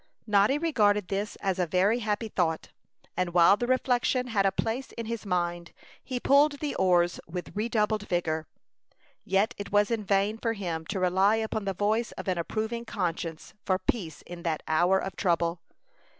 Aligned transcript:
Noddy 0.25 0.57
regarded 0.57 1.09
this 1.09 1.35
as 1.41 1.59
a 1.59 1.67
very 1.67 1.99
happy 1.99 2.27
thought; 2.27 2.69
and 3.15 3.35
while 3.35 3.55
the 3.55 3.67
reflection 3.67 4.29
had 4.29 4.47
a 4.47 4.51
place 4.51 4.91
in 4.93 5.05
his 5.05 5.27
mind, 5.27 5.73
he 6.03 6.19
pulled 6.19 6.53
the 6.53 6.73
oars 6.73 7.19
with 7.27 7.55
redoubled 7.55 8.07
vigor. 8.07 8.47
Yet 9.25 9.53
it 9.59 9.71
was 9.71 9.91
in 9.91 10.03
vain 10.03 10.39
for 10.39 10.53
him 10.53 10.87
to 10.87 10.99
rely 10.99 11.35
upon 11.35 11.65
the 11.65 11.75
voice 11.75 12.13
of 12.13 12.27
an 12.27 12.39
approving 12.39 12.83
conscience 12.83 13.53
for 13.63 13.77
peace 13.77 14.23
in 14.23 14.41
that 14.41 14.63
hour 14.67 14.97
of 14.97 15.15
trouble. 15.15 15.61